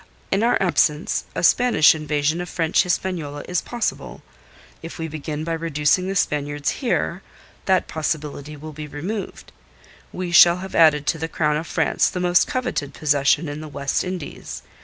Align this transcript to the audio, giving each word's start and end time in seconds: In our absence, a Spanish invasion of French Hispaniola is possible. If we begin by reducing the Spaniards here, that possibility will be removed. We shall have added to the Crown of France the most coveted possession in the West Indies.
In 0.31 0.41
our 0.41 0.57
absence, 0.59 1.25
a 1.35 1.43
Spanish 1.43 1.93
invasion 1.93 2.41
of 2.41 2.49
French 2.49 2.81
Hispaniola 2.81 3.43
is 3.47 3.61
possible. 3.61 4.23
If 4.81 4.97
we 4.97 5.07
begin 5.07 5.43
by 5.43 5.53
reducing 5.53 6.07
the 6.07 6.15
Spaniards 6.15 6.71
here, 6.83 7.21
that 7.65 7.87
possibility 7.87 8.57
will 8.57 8.73
be 8.73 8.87
removed. 8.87 9.51
We 10.11 10.31
shall 10.31 10.57
have 10.57 10.73
added 10.73 11.05
to 11.05 11.19
the 11.19 11.27
Crown 11.27 11.55
of 11.55 11.67
France 11.67 12.09
the 12.09 12.19
most 12.19 12.47
coveted 12.47 12.95
possession 12.95 13.47
in 13.47 13.61
the 13.61 13.67
West 13.67 14.03
Indies. 14.03 14.63